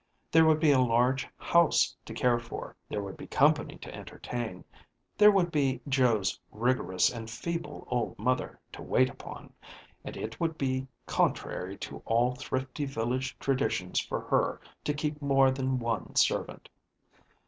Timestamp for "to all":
11.85-12.33